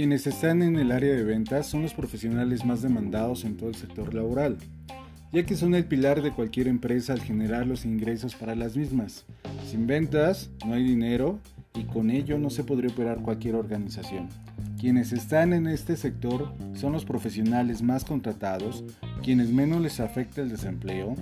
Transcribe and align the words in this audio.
Quienes 0.00 0.26
están 0.26 0.62
en 0.62 0.78
el 0.78 0.92
área 0.92 1.14
de 1.14 1.24
ventas 1.24 1.66
son 1.66 1.82
los 1.82 1.92
profesionales 1.92 2.64
más 2.64 2.80
demandados 2.80 3.44
en 3.44 3.58
todo 3.58 3.68
el 3.68 3.74
sector 3.74 4.14
laboral, 4.14 4.56
ya 5.30 5.44
que 5.44 5.56
son 5.56 5.74
el 5.74 5.84
pilar 5.84 6.22
de 6.22 6.32
cualquier 6.32 6.68
empresa 6.68 7.12
al 7.12 7.20
generar 7.20 7.66
los 7.66 7.84
ingresos 7.84 8.34
para 8.34 8.54
las 8.54 8.78
mismas. 8.78 9.26
Sin 9.70 9.86
ventas 9.86 10.48
no 10.66 10.72
hay 10.72 10.84
dinero 10.84 11.38
y 11.74 11.84
con 11.84 12.10
ello 12.10 12.38
no 12.38 12.48
se 12.48 12.64
podría 12.64 12.90
operar 12.90 13.20
cualquier 13.20 13.56
organización. 13.56 14.30
Quienes 14.80 15.12
están 15.12 15.52
en 15.52 15.66
este 15.66 15.94
sector 15.94 16.54
son 16.72 16.92
los 16.92 17.04
profesionales 17.04 17.82
más 17.82 18.02
contratados, 18.02 18.82
quienes 19.22 19.50
menos 19.50 19.82
les 19.82 20.00
afecta 20.00 20.40
el 20.40 20.48
desempleo. 20.48 21.14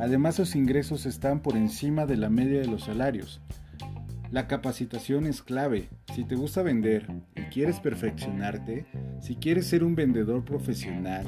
Además, 0.00 0.34
sus 0.34 0.56
ingresos 0.56 1.06
están 1.06 1.38
por 1.38 1.56
encima 1.56 2.06
de 2.06 2.16
la 2.16 2.28
media 2.28 2.58
de 2.58 2.66
los 2.66 2.82
salarios. 2.82 3.40
La 4.32 4.48
capacitación 4.48 5.26
es 5.26 5.42
clave. 5.42 5.90
Si 6.12 6.24
te 6.24 6.34
gusta 6.34 6.62
vender 6.62 7.06
y 7.36 7.42
quieres 7.42 7.78
perfeccionarte, 7.78 8.84
si 9.20 9.36
quieres 9.36 9.68
ser 9.68 9.84
un 9.84 9.94
vendedor 9.94 10.44
profesional, 10.44 11.24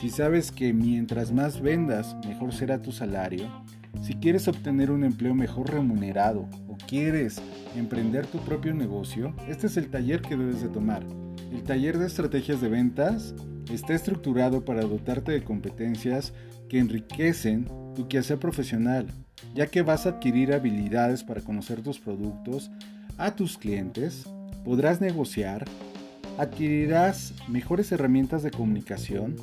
si 0.00 0.10
sabes 0.10 0.50
que 0.50 0.72
mientras 0.72 1.30
más 1.30 1.60
vendas, 1.60 2.16
mejor 2.26 2.52
será 2.52 2.82
tu 2.82 2.90
salario, 2.90 3.48
si 4.02 4.14
quieres 4.14 4.48
obtener 4.48 4.90
un 4.90 5.04
empleo 5.04 5.34
mejor 5.34 5.70
remunerado 5.70 6.48
o 6.68 6.76
quieres 6.88 7.40
emprender 7.76 8.26
tu 8.26 8.38
propio 8.38 8.74
negocio, 8.74 9.34
este 9.48 9.66
es 9.66 9.76
el 9.76 9.90
taller 9.90 10.22
que 10.22 10.36
debes 10.36 10.62
de 10.62 10.68
tomar. 10.68 11.04
El 11.52 11.62
taller 11.62 11.98
de 11.98 12.06
estrategias 12.06 12.60
de 12.60 12.68
ventas 12.68 13.34
está 13.72 13.94
estructurado 13.94 14.64
para 14.64 14.82
dotarte 14.82 15.32
de 15.32 15.44
competencias 15.44 16.32
que 16.68 16.78
enriquecen 16.78 17.66
tu 17.94 18.08
quehacer 18.08 18.38
profesional, 18.38 19.06
ya 19.54 19.66
que 19.66 19.82
vas 19.82 20.06
a 20.06 20.10
adquirir 20.10 20.52
habilidades 20.52 21.24
para 21.24 21.40
conocer 21.40 21.82
tus 21.82 21.98
productos 21.98 22.70
a 23.18 23.34
tus 23.34 23.58
clientes, 23.58 24.24
podrás 24.64 25.00
negociar, 25.00 25.64
adquirirás 26.38 27.34
mejores 27.48 27.92
herramientas 27.92 28.42
de 28.42 28.50
comunicación, 28.50 29.36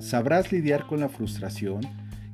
sabrás 0.00 0.52
lidiar 0.52 0.86
con 0.86 1.00
la 1.00 1.08
frustración, 1.08 1.80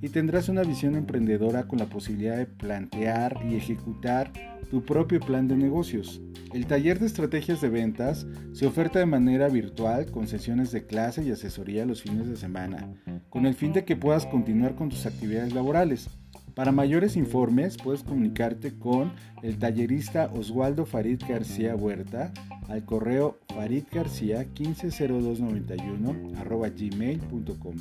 y 0.05 0.11
tendrás 0.11 0.51
una 0.51 0.65
visión 0.65 0.97
emprendedora 0.97 1.67
con 1.67 1.79
la 1.79 1.87
posibilidad 1.87 2.37
de 2.37 2.45
plantear 2.45 3.41
y 3.49 3.55
ejecutar 3.55 4.31
tu 4.71 4.85
propio 4.85 5.19
plan 5.19 5.49
de 5.49 5.57
negocios. 5.57 6.21
El 6.53 6.67
taller 6.67 6.99
de 6.99 7.07
estrategias 7.07 7.63
de 7.63 7.71
ventas 7.71 8.27
se 8.53 8.67
oferta 8.67 8.99
de 8.99 9.07
manera 9.07 9.49
virtual 9.49 10.11
con 10.11 10.29
sesiones 10.29 10.73
de 10.73 10.85
clase 10.85 11.25
y 11.25 11.31
asesoría 11.31 11.87
los 11.87 12.03
fines 12.03 12.29
de 12.29 12.37
semana, 12.37 12.87
con 13.31 13.47
el 13.47 13.55
fin 13.55 13.73
de 13.73 13.87
que 13.87 13.97
puedas 13.97 14.27
continuar 14.27 14.75
con 14.75 14.91
tus 14.91 15.07
actividades 15.07 15.55
laborales. 15.55 16.11
Para 16.55 16.71
mayores 16.71 17.17
informes 17.17 17.79
puedes 17.79 18.03
comunicarte 18.03 18.79
con 18.79 19.15
el 19.43 19.59
tallerista 19.59 20.31
Oswaldo 20.35 20.85
Farid 20.85 21.23
García 21.27 21.75
Huerta 21.77 22.31
al 22.69 22.85
correo 22.85 23.39
faridgarcía 23.49 24.45
150291 24.55 26.13
gmail.com. 26.77 27.77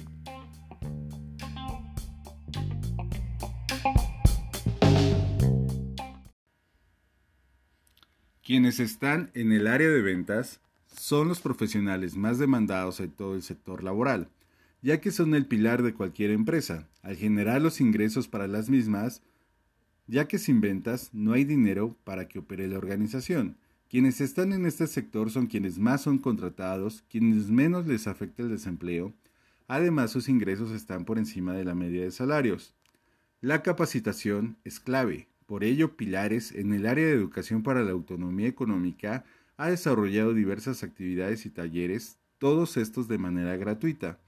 Quienes 8.43 8.81
están 8.81 9.31
en 9.35 9.53
el 9.53 9.67
área 9.67 9.87
de 9.87 10.01
ventas 10.01 10.59
son 10.85 11.29
los 11.29 11.39
profesionales 11.39 12.17
más 12.17 12.39
demandados 12.39 12.99
en 12.99 13.09
todo 13.09 13.35
el 13.35 13.41
sector 13.41 13.85
laboral, 13.85 14.27
ya 14.81 14.99
que 14.99 15.11
son 15.11 15.33
el 15.33 15.45
pilar 15.45 15.81
de 15.81 15.93
cualquier 15.93 16.31
empresa, 16.31 16.89
al 17.03 17.15
generar 17.15 17.61
los 17.61 17.79
ingresos 17.79 18.27
para 18.27 18.49
las 18.49 18.69
mismas, 18.69 19.21
ya 20.07 20.27
que 20.27 20.39
sin 20.39 20.59
ventas 20.59 21.09
no 21.13 21.31
hay 21.31 21.45
dinero 21.45 21.95
para 22.03 22.27
que 22.27 22.39
opere 22.39 22.67
la 22.67 22.77
organización. 22.77 23.55
Quienes 23.89 24.19
están 24.19 24.51
en 24.51 24.65
este 24.65 24.87
sector 24.87 25.31
son 25.31 25.47
quienes 25.47 25.79
más 25.79 26.01
son 26.01 26.17
contratados, 26.17 27.05
quienes 27.09 27.49
menos 27.49 27.87
les 27.87 28.07
afecta 28.07 28.43
el 28.43 28.49
desempleo, 28.49 29.13
además 29.69 30.11
sus 30.11 30.27
ingresos 30.27 30.71
están 30.71 31.05
por 31.05 31.17
encima 31.17 31.53
de 31.53 31.63
la 31.63 31.75
media 31.75 32.03
de 32.03 32.11
salarios. 32.11 32.75
La 33.39 33.63
capacitación 33.63 34.57
es 34.65 34.81
clave, 34.81 35.29
por 35.45 35.63
ello, 35.63 35.95
Pilares, 35.95 36.51
en 36.51 36.73
el 36.73 36.85
área 36.85 37.05
de 37.05 37.13
educación 37.13 37.63
para 37.63 37.83
la 37.83 37.91
autonomía 37.91 38.47
económica, 38.47 39.25
ha 39.57 39.69
desarrollado 39.69 40.33
diversas 40.33 40.83
actividades 40.83 41.45
y 41.45 41.49
talleres, 41.49 42.17
todos 42.37 42.77
estos 42.77 43.07
de 43.07 43.17
manera 43.17 43.55
gratuita. 43.55 44.19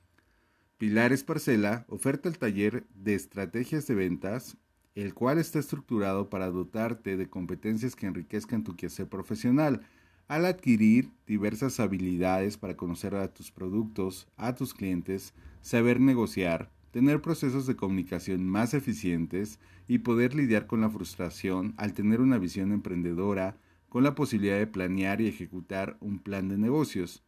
Pilares 0.78 1.24
Parcela 1.24 1.86
oferta 1.88 2.30
el 2.30 2.38
taller 2.38 2.86
de 2.94 3.16
estrategias 3.16 3.88
de 3.88 3.96
ventas, 3.96 4.58
el 4.94 5.14
cual 5.14 5.38
está 5.38 5.60
estructurado 5.60 6.30
para 6.30 6.50
dotarte 6.50 7.18
de 7.18 7.30
competencias 7.30 7.96
que 7.96 8.06
enriquezcan 8.06 8.64
tu 8.64 8.76
quehacer 8.76 9.08
profesional, 9.08 9.82
al 10.28 10.46
adquirir 10.46 11.12
diversas 11.28 11.80
habilidades 11.80 12.58
para 12.58 12.76
conocer 12.76 13.16
a 13.16 13.34
tus 13.34 13.52
productos, 13.52 14.28
a 14.38 14.56
tus 14.56 14.74
clientes, 14.74 15.34
saber 15.62 16.00
negociar, 16.00 16.72
tener 16.96 17.22
procesos 17.22 17.68
de 17.68 17.76
comunicación 17.76 18.48
más 18.48 18.74
eficientes 18.74 19.60
y 19.86 19.98
poder 19.98 20.34
lidiar 20.34 20.66
con 20.66 20.80
la 20.80 20.90
frustración 20.90 21.74
al 21.76 21.92
tener 21.92 22.22
una 22.22 22.38
visión 22.38 22.72
emprendedora 22.72 23.58
con 23.90 24.06
la 24.06 24.16
posibilidad 24.16 24.58
de 24.58 24.66
planear 24.66 25.20
y 25.20 25.28
ejecutar 25.28 25.98
un 26.00 26.20
plan 26.20 26.48
de 26.48 26.58
negocios. 26.58 27.22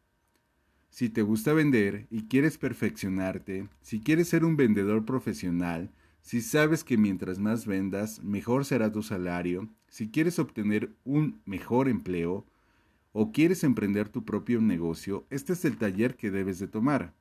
Si 0.90 1.10
te 1.10 1.22
gusta 1.22 1.52
vender 1.52 2.08
y 2.10 2.30
quieres 2.30 2.58
perfeccionarte, 2.58 3.68
si 3.82 4.00
quieres 4.00 4.30
ser 4.30 4.46
un 4.46 4.56
vendedor 4.56 5.04
profesional, 5.04 5.92
si 6.22 6.40
sabes 6.40 6.86
que 6.86 6.96
mientras 6.96 7.38
más 7.38 7.66
vendas, 7.66 8.24
mejor 8.24 8.64
será 8.64 8.90
tu 8.94 9.04
salario, 9.04 9.68
si 9.90 10.10
quieres 10.10 10.40
obtener 10.40 10.94
un 11.04 11.42
mejor 11.44 11.90
empleo 11.90 12.46
o 13.12 13.34
quieres 13.34 13.66
emprender 13.66 14.08
tu 14.08 14.24
propio 14.24 14.62
negocio, 14.62 15.28
este 15.30 15.52
es 15.52 15.66
el 15.66 15.76
taller 15.76 16.16
que 16.16 16.32
debes 16.32 16.58
de 16.58 16.70
tomar. 16.70 17.14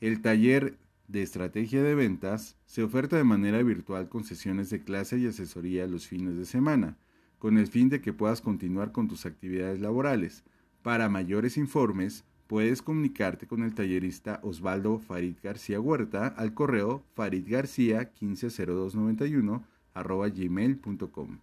El 0.00 0.22
taller 0.22 0.78
de 1.08 1.22
estrategia 1.22 1.82
de 1.82 1.94
ventas 1.94 2.56
se 2.66 2.82
oferta 2.82 3.16
de 3.16 3.24
manera 3.24 3.62
virtual 3.62 4.08
con 4.08 4.24
sesiones 4.24 4.70
de 4.70 4.84
clase 4.84 5.18
y 5.18 5.26
asesoría 5.26 5.86
los 5.86 6.06
fines 6.06 6.36
de 6.36 6.44
semana, 6.44 6.98
con 7.38 7.56
el 7.56 7.66
fin 7.66 7.88
de 7.88 8.00
que 8.00 8.12
puedas 8.12 8.40
continuar 8.42 8.92
con 8.92 9.08
tus 9.08 9.24
actividades 9.24 9.80
laborales. 9.80 10.44
Para 10.82 11.08
mayores 11.08 11.56
informes, 11.56 12.24
puedes 12.46 12.82
comunicarte 12.82 13.46
con 13.46 13.62
el 13.62 13.74
tallerista 13.74 14.40
Osvaldo 14.42 14.98
Farid 14.98 15.36
García 15.42 15.80
Huerta 15.80 16.28
al 16.28 16.54
correo 16.54 17.02
faridgarcía 17.14 18.12
150291 18.20 19.64
gmail.com. 19.94 21.38